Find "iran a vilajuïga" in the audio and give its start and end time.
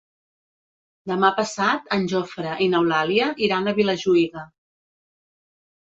3.49-4.51